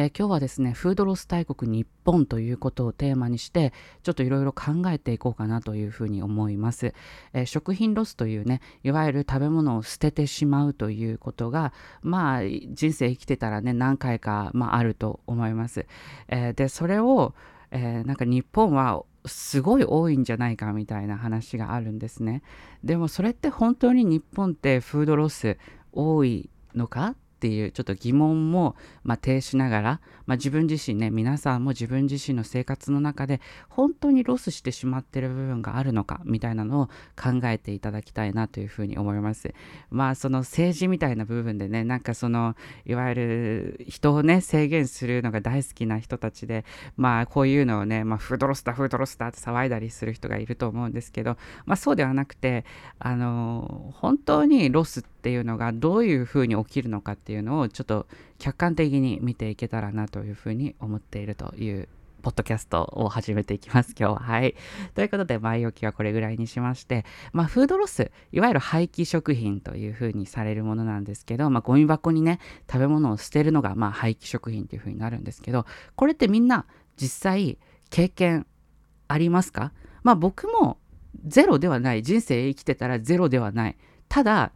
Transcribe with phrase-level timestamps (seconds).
[0.00, 3.72] えー、今日はですね、フードロス大国日本ということをテーマにして、
[4.04, 6.94] ちょっといろいろ考えていこうかなというふうに思います、
[7.32, 15.84] えー、食品ロスというね、いわゆる食べ物を捨ててしまうということが、まあ、人生生きてたらね、何回か、まあ、あると思います。
[16.28, 17.34] えー、で、それを、
[17.72, 22.42] えなんか日本はすごい多いんじゃないかみたいな話があるんですね。
[22.84, 25.58] でもそれって本当に日本ってフードロス
[25.92, 27.16] 多いのか？
[27.38, 28.74] っていうちょっと疑問も、
[29.04, 39.54] まあ、呈しながら、まあ、自分自身ね皆さんも自分自身の生活の中で本当にロスしてしまってる部分があるのかみたいなのを考えていただきたいなというふうに思います。
[39.90, 46.64] まあその政治みたいな部分でねなんかそのいわゆる人をね制限するのが大好きな人たちで
[46.96, 51.36] まあこういうのをね、まあ、フードロスだフードロスだって騒いだりする人がいると思うんですけど、
[51.66, 52.64] まあ、そうではなくて
[52.98, 58.06] あの本当にロスってっていうのがどういうふうに起きるのかってっていうのをちょっと
[58.38, 61.86] 客観的に見ていけたらなというふうに思っているという
[62.22, 64.18] ポッドキャストを始めていきます、今日は。
[64.20, 64.54] はい。
[64.96, 75.66] ということで、前置きはこれぐらいにしまして、まあ、フードロス、いわゆる廃棄食品というふうにされるものなんですけど、まあ、ゴミ箱にね、食べ物を捨てるのが、まあ、廃棄食品というふうになるんですけど、
[75.96, 76.64] これってみんな
[76.96, 77.58] 実際
[77.90, 78.46] 経験
[79.06, 79.74] ありますか？
[80.02, 80.78] まあ、僕も
[81.26, 82.02] ゼロではない。
[82.02, 83.76] 人生生きてたらゼロではない。
[84.08, 84.52] ただ、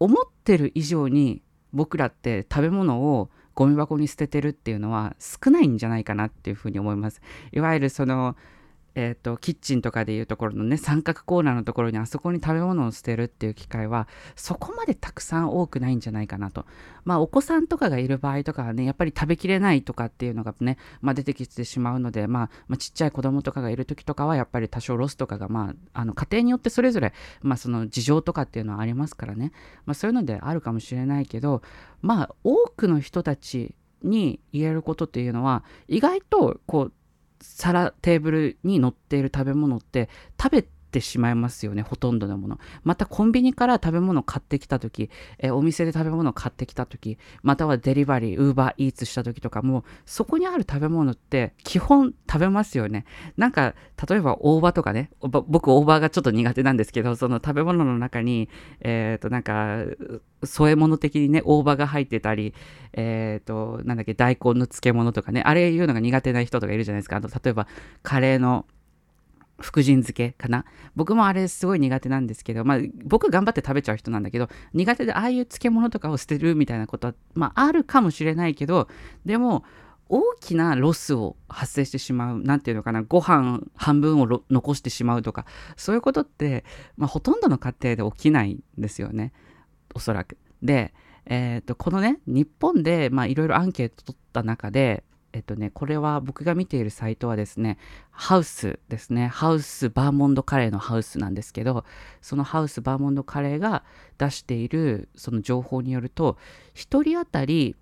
[0.00, 7.20] 思ってる以上に僕らって食べ物をゴミ箱に捨ててるっていうのは少ないんじゃないかなっていうふうに思います。
[7.52, 8.36] いわゆるその
[8.94, 16.66] えーと、キッチンとかでいうところのね三角コーナーのところにあそこに食べ物を捨てるっていう機会はそこまでたくさん多くないんじゃないかなと。
[17.04, 29.52] まあお子さんとかがいる場合とかはねやっぱり食べきれないとかっていうのがね、まあ、出てきてしまうので、まあ、まあ、ちっちゃい子供とかがいる時とかはやっぱり多少ロスとかがまああの家庭によってそれぞれ、まあ、その事情とかっていうのはありますからね、
[29.86, 31.62] まあ、そういうのであるかもしれないけど
[32.02, 36.92] まあ多くの人たちに言えることっていうのは意外とこう
[37.40, 40.08] 皿テーブルに乗っている食べ物って
[40.40, 42.58] 食べてしまいますよねほとんどのもの。
[42.84, 53.04] またコンビニから食べ物買ってきた時、えお店で食べ物を買ってきた時またはデリバリーウーバーイーツした時とかもそこにある食べ物って基本食べますよね。
[53.36, 53.74] なんか
[54.08, 58.48] 例えば大葉とかね僕大葉がちょっと苦手なんですけどその食べ物の中に
[58.80, 59.84] えっ、ー、となんか
[60.44, 62.54] 添え物的にね大葉が入ってたり
[62.92, 67.16] えっ、ー、となんだっけ大根の漬物とかねあれいうのが苦手な人とかいるじゃないですか。
[67.16, 67.66] あと例えば
[68.02, 68.66] カレーの
[69.60, 70.64] 福神漬けかな
[70.96, 78.88] 僕もあれすごい苦手なんですけど、まあ、僕頑張って食べちゃう人なんだけど苦手でああいう漬物とかを捨てるみたいなことは、まあ、あるかもしれないけど
[79.24, 79.64] でも
[80.08, 85.46] 大きなロスを発生してしまう何ていうのかなご飯半分を残してしまうとか
[85.76, 86.64] そういうことって、
[86.96, 89.32] まあ、ほとんどの家庭で起きないんですよね
[89.94, 90.36] おそらく。
[90.62, 90.92] で、
[91.26, 97.78] えー、とこのね日本でいろいろアンケート取った中でえっとね、これは僕が見ているサイトはですね、
[98.10, 101.84] ハウスですね、ハウスバーモンドカレーのハウスなんですけど、
[102.20, 103.84] そのハウスバーモンドカレーが
[104.18, 106.36] 出しているその情報によると、
[106.74, 107.76] 1人当たり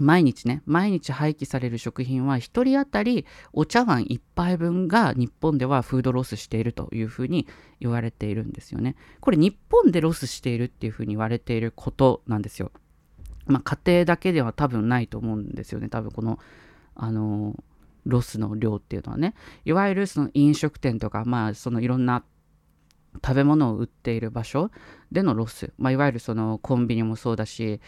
[0.00, 7.46] 毎日ね、毎日廃棄される食品は1人当たりお茶碗1杯分が日本ではフードロスしているというふうに
[7.80, 8.96] 言われているんですよね。
[9.20, 12.72] これ日本でロスしているっていうふうに言われていることなんですよ。
[13.48, 15.88] まあ、家庭だけでは多分ないと思うんですよね。
[15.88, 16.38] 多分この
[16.94, 17.56] あの
[18.06, 19.34] ロスの量っていうのはね。
[19.64, 22.24] いわゆるその飲食店とかまあそのいろんな
[23.24, 24.70] 食べ物を売っている場所
[25.10, 27.80] でのロス、まあ、いわゆるそのコンビニもそうだし、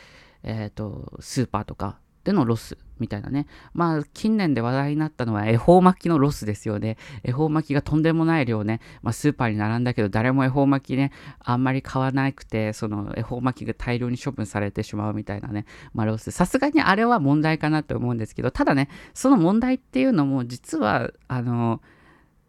[0.43, 3.47] えーとスーパーとかでのロスみたいなね。
[3.73, 6.97] まあ、近年で話題になったのは恵方巻きのロスですよね。
[7.25, 15.65] 恵方巻きがとんでもない量ね、まあ、スーパーに並んだけど、誰も恵方巻きね、あんまり買わなくて、その恵方巻きが大量に処分されてしまうみたいなね、
[15.95, 16.31] まあ、ロス。
[16.31, 21.81] さすがにあれは問題かなと思うんですけど、ただね、その問題っていうのも、実は、あの、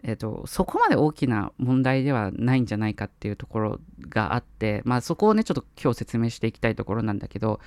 [0.04, 7.60] えーと、そこまで大きな問題ではないんじゃないかっていうところがあって、まあ、そこをねちょっと今日説明していきたいところなんだけど、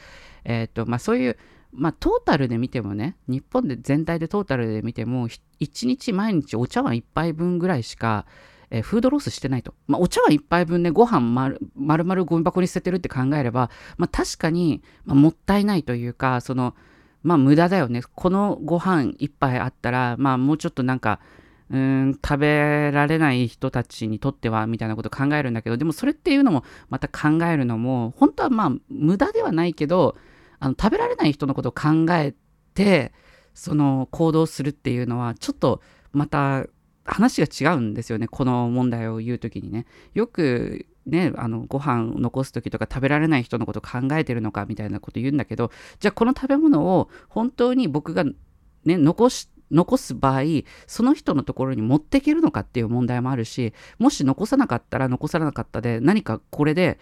[0.45, 1.39] えーとまあ、そういう
[1.75, 8.27] まあ、トータルで見てもね、日本で全体でトータルで見ても、1日毎日お茶碗1杯分ぐらいしか、
[8.71, 9.75] えー、フードロスしてないと。
[9.87, 11.21] まあ、お茶碗1杯分ね、ご飯
[11.75, 16.75] 丸々ゴミ箱に捨ててるって考えれば、まあ、確かに、まあ、もったいないというか、その、
[17.23, 18.03] まあ、無駄だよね。
[18.15, 21.21] このご飯1杯あったら、まあ、もうちょっとなんか、
[21.71, 30.17] うん食べられない人たちにとってはみたいなこと考えるんだけどでもそれっていうのもまた考えるのも本当はまあ無駄ではないけど
[30.65, 32.35] あの食べられない人のことを考え
[32.73, 33.13] て
[33.53, 35.83] その行動するっていうのはちょっと
[36.13, 36.65] また
[37.05, 38.29] 話が違うんですよね。
[38.29, 39.85] この問題を言う時にね。
[40.15, 45.71] よくね、あのご飯残す時とか食べられない人のこと考えてるのかみたいなこと言うんだけど
[46.01, 48.33] じゃあこの食べ物を本当に僕が、ね、
[48.97, 50.45] 残し残す場合
[50.87, 56.99] その人のところに持っていけるのかっていう問題もあるしもし残さなかったら残さなかったで何かこれで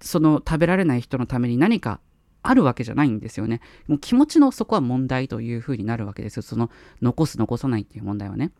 [0.00, 1.98] その食べられない人のために何か
[2.44, 3.60] あるわけじゃないんですよね。
[3.88, 6.42] もう気持ちのそこは問題というふうになるわけですよ。
[6.42, 6.70] その
[7.02, 8.52] 残す残さないっていう問題はね。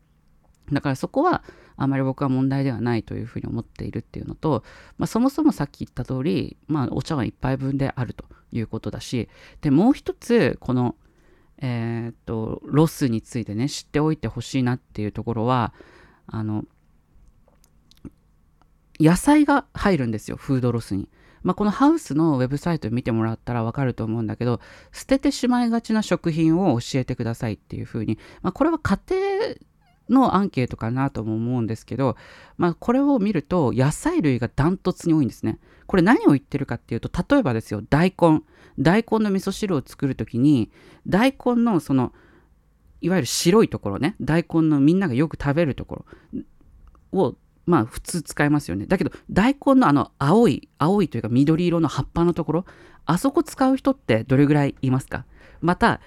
[0.73, 1.43] だからそこは
[1.77, 4.65] あまり僕は問題ではないというふうに思っているっていうのと、
[4.97, 9.29] まあ、そもそもさっき言った通り、まあ、お茶碗一杯分であるということだし
[9.61, 10.95] でもう一つこの、
[11.59, 15.75] えー、っとロスについてね知っておいてほしいなっていうところは
[16.27, 16.65] あの
[19.01, 21.09] 野菜が入るんですよフードロスに。
[21.43, 24.61] まあ、このハウスのウェブサイト見てもらったらわかると思うんだけど
[24.93, 29.21] 捨ててしまいがちな食品を教えてくださいっていうふうに、まあ、これは家庭
[30.09, 32.17] のアンケートかなとも思うんですけど、
[32.57, 35.59] まあ、これを見ると野菜類がダントツに多いんですね。
[35.87, 38.41] これ何を言ってるかっていうと例えばですよ大根
[38.79, 40.71] 大根の味噌汁を作る時に
[41.07, 42.13] 大根のその
[43.03, 46.05] いわゆる白いところね大根のみんながよく食べるとこ
[47.13, 48.87] ろをまあ普通使いますよね。
[48.87, 52.65] だけど大根のあの青い青いというか緑色の葉っぱのところ
[53.07, 55.25] あそこ使う人ってどれぐらいいますか？
[55.61, 56.01] また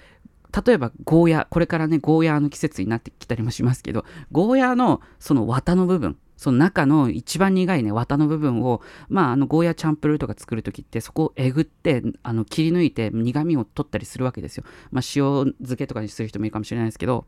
[0.64, 14.64] 例えばゴーヤこれからねゴーヤーの季節になってきたりもしますけどゴーヤーのその綿の部分その中の一番苦いね綿の部分をまああのゴーヤーチャンプルーとか作る時ってそこをえぐってあの切り抜いて苦味を取ったりするわけですよ。
[14.90, 17.26] まあ塩漬けとかにする人もいるかもしれないですけど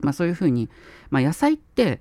[0.00, 0.68] まあそういうふうに、
[1.10, 2.00] まあ、野菜って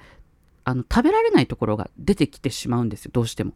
[0.64, 3.12] あの食べられないところが出てきてしまうんですよ。
[3.14, 3.54] どうしても。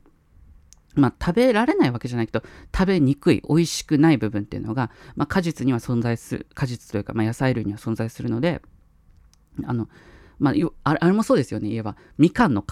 [0.96, 2.44] まあ、食べられないわけじゃないけど
[2.76, 8.64] 食べにくい美味しくない部分っていうのが、まあ、果実には存在する果実というか、まあ、野菜類には存在するので
[9.66, 9.90] あの、
[10.40, 11.96] まあ、あれもそうですよね言えば。
[12.18, 12.66] みかんの皮。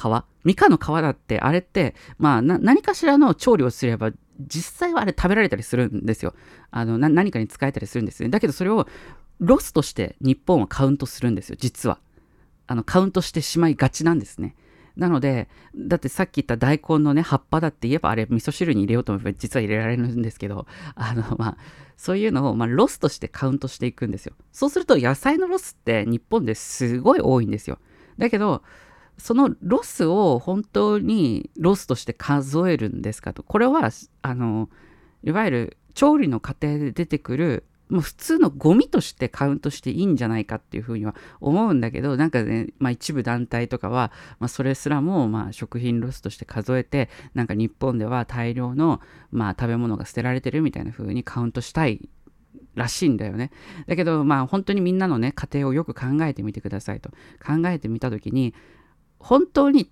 [0.43, 6.33] みかんの皮だってあれって、まあ、何かしらの調理をすれば実際はあれ食べられたりするんですよ。
[6.71, 8.29] あの何かに使えたりするんですね。
[8.29, 8.87] だけどそれを
[9.39, 11.99] ロスとして日本はカウントするんですよ実は。
[12.67, 14.55] あのカウントしてしまいがちなんですね
[14.97, 21.57] なので、だってさっき言った大根のね、葉っぱだって言えばあれ味噌汁に入れようと思えば実は入れられるんですけど、あの、まあ、
[21.97, 24.33] そういうのを、まあ、ロスとしてカウントしていくんですよ。
[24.51, 27.79] そうすると野菜のロスって日本ですごい多いんですよ。
[28.17, 28.63] だけど、
[29.17, 33.43] そのロスを本当にロスとして数えるんですかと。
[33.43, 33.89] これは、
[34.21, 34.69] あの、
[35.23, 49.01] いわゆる調理の過程で出てくるもう普通のゴミとしてカウントしていいんじゃないかっていうふうには思うんだけどなんかね、まあ、一部団体とかは、まあ、それすらもまあ食品ロスとして数えてなんか日本では大量の
[49.31, 52.09] まあ食べ物が捨てられてるみたいな風にカウントしたい
[52.73, 53.51] らしいんだよね。
[53.87, 57.09] だけどまあ本当にみんなのね家庭をよく考えてみてくださいと
[57.45, 58.53] 考えてみた時に
[59.19, 59.91] 本当に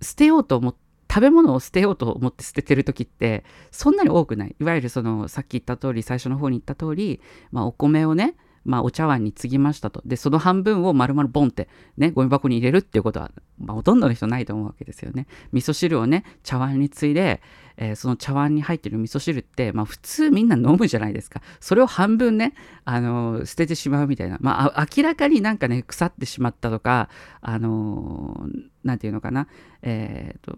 [0.00, 0.81] 捨てようと思って
[1.12, 7.20] 食べ物を捨てようと思って捨ててる時ってそんなに多くないいわゆるそのさっき言った通り最初の方に言った通り、
[7.50, 10.02] まあ、お米をねまあ、お茶碗に継ぎましたと。
[10.04, 15.26] で、その半分を丸々ボンって、ね、ゴミ箱に入れるっていうことは、まあ、ほとんどの人ないと思うわけですよね。
[15.52, 17.42] 味噌汁をね、茶碗に継いで、
[17.76, 21.42] えー、その茶碗に入ってる味噌汁って、まあ、普通みんな飲むじゃないですか。
[21.58, 22.54] それを半分ね、
[22.84, 24.38] あのー、捨ててしまうみたいな。
[24.40, 27.08] まあ、明らかになんかね、腐ってしまったとか、
[27.40, 29.48] あのー、ていうのかな、
[29.82, 30.56] えっ、と、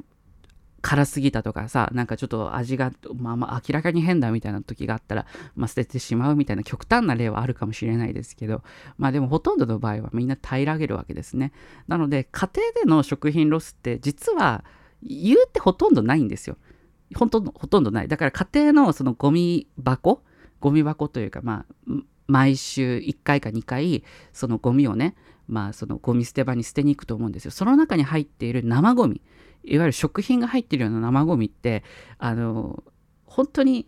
[0.85, 5.27] 辛すぎたとかさなんかちょっと味が、まあ、まあ明らかに変だみたいな時があったら、
[5.57, 8.63] まあ、捨ててしまうみたいな極端な例はあるかもしれないですけど
[8.99, 11.53] まあでもほとんどの場合はみんな平らげるわけですね。
[11.89, 14.63] なので家庭での食品ロスって実は
[15.03, 16.59] 言うてほとんどないんですよ。
[17.15, 18.09] ほとんどほとんどない。
[18.09, 20.23] だから家庭のそのゴミ箱
[20.61, 21.93] ゴミ箱というかまあ
[22.27, 25.15] 毎週1回か2回そのゴミをね
[25.49, 27.53] まあそのゴミ捨て場に捨てに行くと思うんですよ。
[27.53, 29.23] その中に入っている生ゴミ。
[29.65, 31.85] いわゆる食品が入ってるような生ゴミって
[32.19, 32.83] あの
[33.27, 33.87] 本当に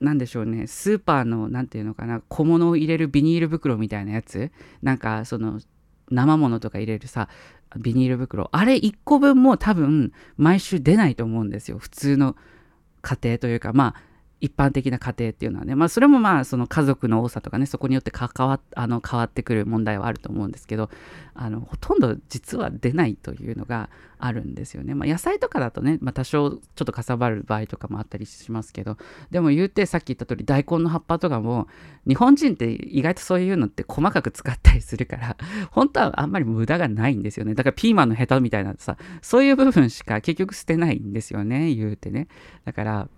[0.00, 4.50] 何でしょうねスーパーの何て言うのかな小物を入れるビニール袋みたいなやつ
[4.82, 5.60] なんかその
[6.10, 7.28] 生物とか入れるさ
[7.78, 11.78] ビニール袋あれ1個分も多分毎週出ないと思うんですよ。
[11.78, 12.36] 普通の
[13.02, 14.02] 家庭というかまあ
[14.40, 20.90] 一般的な家庭っていうのはね、まあ、それもまあその家族の多さとかねそこによって関わあの変わってくる問題はあると思うんですけど
[21.34, 23.88] あのほとんど実は出ないというのが
[24.18, 28.96] あるんですよね、まあ、野菜とかだとね、まあ、多少ちょっとかさばる場合とかもあったりしますけど
[29.30, 31.66] でも言うてさっき言った通り大根の葉っぱとかも
[32.06, 35.36] 日本人って意外とそういうのって細かく使ったりするから
[35.70, 37.54] 本当はあんまり無駄がないんですよね。
[37.54, 42.28] だからピーマンのヘタみたいなさそういう部分しか結局捨てないんですよね言うてね。
[42.64, 43.08] だから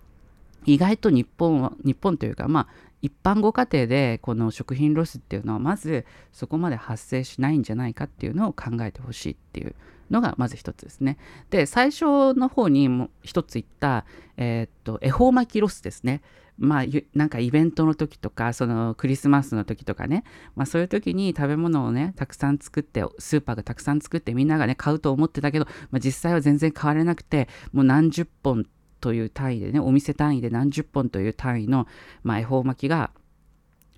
[0.65, 2.67] 意外と日本は日本というかまあ
[3.01, 9.75] 一般ご家庭でこの食品ロスっていうのはまずそこまで発生しないんじゃないかっていうのを考えてほしいっていう
[10.09, 11.17] のがまず一つですね。
[11.49, 14.05] で最初の方にも一つ言った、
[14.37, 16.21] えー、っと恵方巻きロスですね。
[16.57, 16.83] まあ、
[17.15, 20.25] なんかイベントの時とかそのクリスマスの時とかね、
[20.57, 28.65] まあ、そういう時に食べ物をねたくさん作ってスーパーがたくさん作ってみんながね買うと思ってたけど、まあ、実際は全然買われなくてもう何十本
[28.99, 31.87] という単位でねお店単位で何十本という単位の、
[32.23, 33.11] ま、恵方巻きが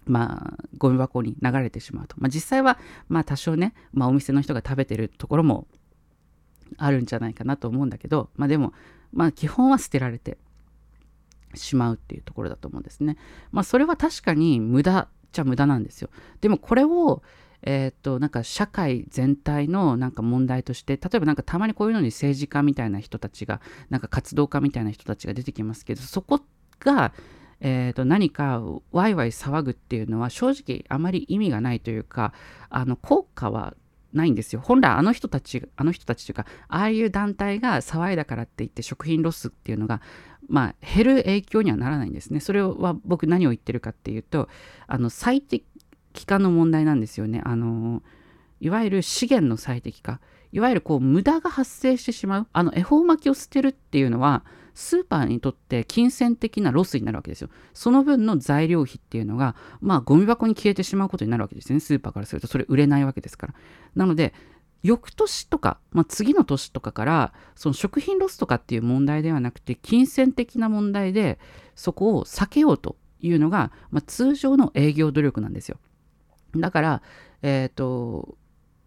[0.06, 2.16] まあ、ゴミ箱に流れてしまうと。
[2.18, 5.68] まあ、実際は、まあ、多少ね、まあ、お店の人が食べてるところも
[6.78, 8.74] あるんじゃないかなと思うんだけど、まあ、でも、
[9.14, 10.38] まあ、基本は捨てられて
[11.54, 13.18] しまうっていうところだと思うんですね。
[13.52, 16.10] まあ、それは確かに無駄じゃ無駄なんですよ。
[16.42, 17.22] でもこれを
[17.64, 26.42] えー、となんか社会全体のなんか問題として例えばなんかたまにこういうのに政治家みたいな人たちがなんか活動家みたいな人たちが出てきますけどそこ
[26.80, 27.14] が、
[27.60, 32.34] えー、と何かワイワイ騒ぐっていうのは正直あまり意味がないというか
[32.70, 33.76] あの効果は
[34.14, 34.62] ないんですよ。
[34.62, 40.02] 本来あの人たち、あの人たちというか、ああいう団体が騒いだからって言って食品ロスっていうのが、
[40.48, 42.40] まあ、減る影響にはならないんですね。
[42.40, 44.50] それは僕何を言ってるかっていうと、
[44.88, 45.66] あの最適
[46.26, 47.42] 化の問題なんですよね。
[47.44, 48.02] あの
[48.60, 50.20] いわゆる資源の最適化。
[50.54, 52.48] いわゆるこう無駄が発生してしまう。
[52.54, 57.50] あの恵方巻きを捨てるっていうのは、スーパーにとって金銭的なロスになるわけですよ。
[57.74, 61.80] その分の材料費っていうのが、まあ、ゴミ箱に消えてしまうことになるわけですね。
[61.80, 63.54] スーパーからすると、それ売れないわけですから。
[63.96, 64.34] なので、
[64.84, 71.40] 翌年とか、まあ、次の年とかからその食品ロスとかっていう問題ではなくて金銭的な問題で
[71.76, 75.78] そこを避けようというのが、まあ、通常の営業努力なんですよ
[76.56, 77.02] だから、
[77.42, 78.38] え、ー、と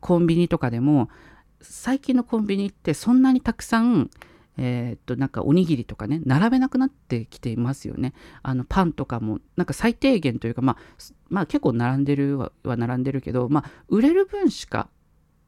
[0.00, 1.08] コンビニとかでも
[1.60, 4.10] 最近のコンビニってそんなにたくさん
[4.56, 8.14] えー、となんかおにぎりとかね並べなくなってきていますよね。
[8.42, 10.82] あのパンとかもなんか最低限というかまあ、
[11.28, 14.88] まあ、結構並んでるは並んでるけどまあ売れる分しか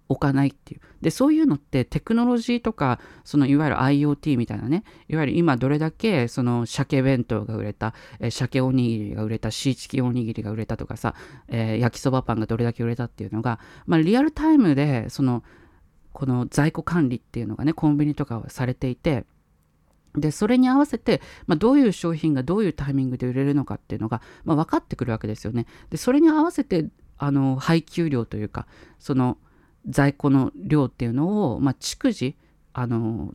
[0.09, 11.15] 置かないっていうでそういうのってテクノロジーとかそのいわゆる IoT みたいなねいわゆる今どれだけその鮭弁当が売れた、えー、鮭おにぎりが売れたシーチキンおにぎりが売れたとかさ、
[11.49, 15.43] えー、焼きそばパンがどれだけ売れたっていうのが、まあ、リアルタイムでその
[16.13, 19.27] この在庫管理っていうのがねコンビニとかはされていて
[20.15, 25.67] でそれに合わせて、まあ、どういう商品がどういうタイミングで売れるのかっていうのが、まあ、分かってくるわけですよね。
[25.91, 26.87] でそれに合わせて
[27.19, 28.67] あの配給量というか
[28.99, 29.39] その
[29.89, 32.37] 在庫の量っていうのを、まあ、逐次
[32.73, 33.35] あの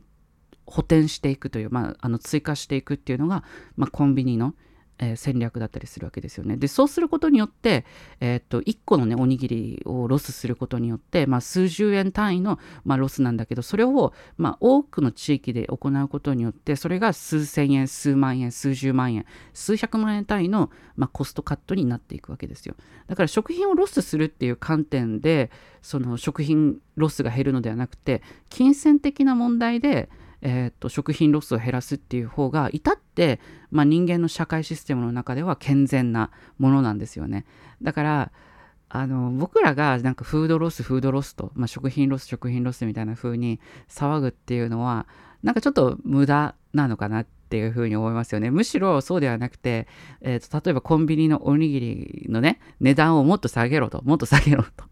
[0.66, 3.44] 補填していくという、まあ、あの追加していくっていうのが、
[3.76, 4.54] まあ、コンビニの、
[4.98, 6.56] えー、戦略だったりするわけですよね。
[6.56, 7.84] でそうすることによって、
[8.20, 22.76] えー、っと1個のねおにぎりをロスすることによって、まあ、数十円単位の、まあ、ロスなんだけどそれを、まあ、多くの地域で行うことによってそれが数千円数万円数十万円数百万円単位の、まあ、コストカットになっていくわけですよ。
[23.08, 30.08] だから食品をロスするっていう観点でその食品ロスが減るのではなくて金銭的な問題で
[30.42, 37.46] えーと、食品ロスを減らすっていう方が至って、まあ、人間の社会システムの中では健全なものなんですよね。
[37.80, 38.32] だから
[38.88, 43.58] あの僕らがなんかフードロスフードロスと、まあ、食品ロス食品ロスみたいな風に
[43.88, 45.06] 騒ぐっていうのは
[45.42, 48.50] なんかちょっと無駄なのかなっていうふうに思いますよね。
[48.50, 49.86] むしろそうではなくて、
[50.20, 54.84] えーと例えばコンビニのおにぎりのね値段をもっと下げろともっと下げろと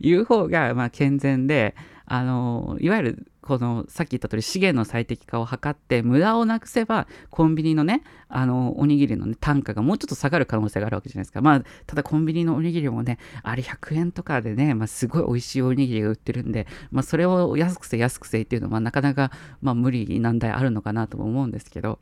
[0.00, 1.74] いう方がまあ健全で
[2.04, 11.42] あのいわゆるこのさっき言った通り資源の最適化を図って無駄をなくせばコンビニのねあのおにぎりの、ね、単価がもうちょっと下がる可能性があるわけじゃないですか。
[11.42, 21.98] まあただコンビニのおにぎりもねあれ100円とかでね、まあ、すごい美味しいおにぎりが売ってるんで、まあ、それを安くせ安くせっていうのはなかなか、まあ、無理難題あるのかなとも思うんですけど。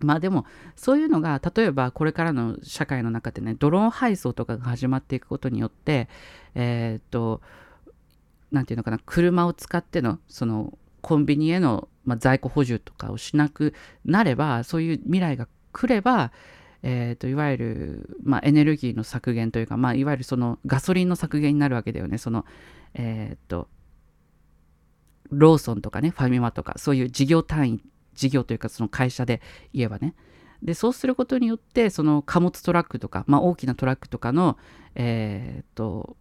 [0.00, 0.44] まあでも
[0.76, 6.08] そういうのが例えばこれからの社会の中でねドローン配送とかが始まっていくことによって
[6.54, 7.40] えー、っと
[8.54, 13.74] 何て言うのかな車を使ってのそのコンビニへの、まあ、在庫補充とかをしなく
[14.06, 16.32] なればそういう未来が来れば、
[16.82, 22.16] えーと、いわゆる、まあ、エネルギーの削減というか、まあ、いわゆるそのガソリンの削減になるわけだよね。
[22.16, 22.46] その
[22.94, 23.68] えっ、と
[25.30, 27.80] ローソンとかねファミマとかそういう事業単位
[28.14, 29.42] 事業というかその会社で
[29.72, 30.14] 言えばね。
[30.62, 34.56] でそうすることによってその貨物トラックとか、まあ、大きなトラックとかの、
[34.94, 36.16] えーと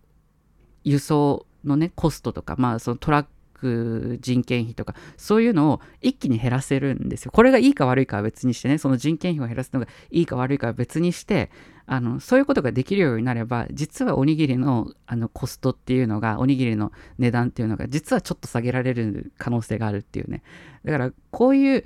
[0.83, 7.31] 輸送のねコストとか、まあ、そのトラック人件費とかそういうのを一気に減らせるんですよ。
[7.31, 11.49] これがいいか悪いかは別にしてねその人件費を減らすのがいいか悪いかは別にして
[11.85, 20.43] あのそういうことができるようになれば実はおにぎりのあのコストっていうのがおにぎりの値段っていうのが実はちょっと下げられる可能性があるっていうね
[20.83, 21.85] だからこういう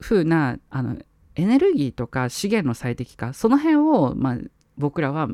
[0.00, 0.98] 風なあの
[1.34, 4.38] エネルギーとか資源の最適化その辺を、まあ、
[4.76, 5.28] 僕らは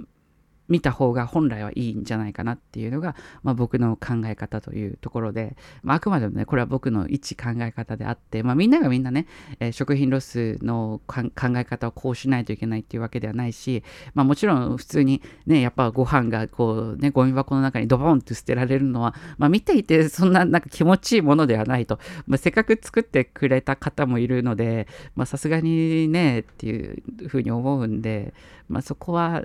[0.69, 9.27] 見た方が本来はいいんじゃないかなっていうのが、まあ、僕の考え方というところで、まあ、あくまでもねこれは僕の一考え方であって、まあ、みんながみんなね、
[9.61, 13.83] えー、食品ロスの考え方をこうしないといけないっていうわけではないし、
[14.15, 24.87] まあ、もちろん普通にねやっぱご飯がこうねゴミ箱の中にドボンって捨てられるのは、まあ、見ていてそんななんか気持ちいいものではないと、まあ、せっかく作ってくれた方もいるので
[25.25, 28.35] さすがにねっていうふうに思うんで、
[28.69, 29.45] まあ、そこは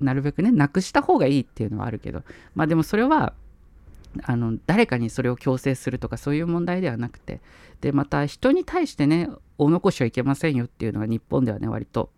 [0.00, 2.22] なるべくねなくした方がいいっていうのはあるけど
[2.54, 3.32] まあでもそれは
[4.22, 7.40] あの誰かにそれを強制するとかそういう問題ではなくて
[7.80, 9.28] でまた人に対してね
[9.58, 12.10] お残しはいけませんよっていうのが日本ではね割と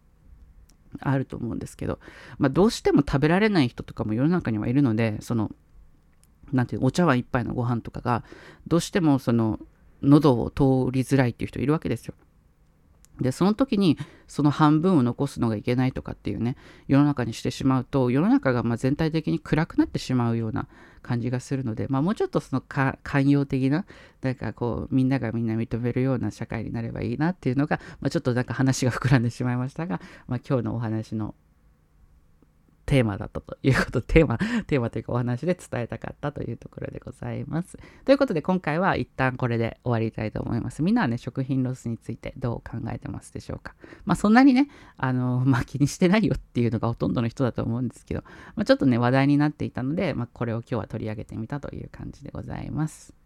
[1.00, 1.98] あると思うんですけど、
[2.38, 5.50] まあ、どうしても食べられない人とかも世の中にはいるのでその
[6.52, 8.24] なんていうお茶碗一杯のご飯とかが
[8.66, 9.60] どうしてもその
[10.02, 12.14] 喉を通りづらいっていう人いるわけですよ。
[13.20, 16.56] でその時にその半分を残すのがいけないとかっていうね
[16.88, 20.68] 世の中にしてしまうと世の中がま全体的に暗くなってしまうような
[21.02, 23.86] 感じがするので、まあ、もうちょっとその寛容的な
[24.22, 31.34] なんかこうみんながみんな認めるような社会になればいいなっていうのが、まあ、ちょっとなんか話が膨らんでしまいましたが、まあ、今日のお話の
[32.90, 37.78] テーマだったということ、 テーマ、テーマというかお話で伝えたかったというところでございます。
[38.04, 40.82] ということで今回は一旦これで終わりたいと思います。
[40.82, 43.76] みんなはね、食品ロスについてどう考えてますでしょうか。
[44.06, 48.24] まあそんなにね、あの、 まあ気にしてないよっていうのがほとんどの人だと思うんですけど、
[48.56, 53.19] まあ、ちょっとね、話題になっていたので、まあこれを今日は取り上げてみたという感じでございます。